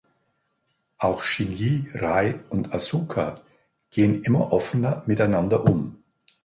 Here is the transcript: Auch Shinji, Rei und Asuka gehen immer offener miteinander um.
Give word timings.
Auch 0.97 1.21
Shinji, 1.21 1.87
Rei 1.93 2.39
und 2.49 2.73
Asuka 2.73 3.39
gehen 3.91 4.23
immer 4.23 4.51
offener 4.51 5.03
miteinander 5.05 5.63
um. 5.69 6.01